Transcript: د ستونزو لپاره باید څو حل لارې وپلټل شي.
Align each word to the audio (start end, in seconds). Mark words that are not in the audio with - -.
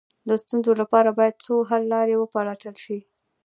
د 0.27 0.29
ستونزو 0.43 0.71
لپاره 0.81 1.09
باید 1.19 1.41
څو 1.45 1.55
حل 1.69 1.83
لارې 1.93 2.15
وپلټل 2.17 2.75
شي. 2.83 2.97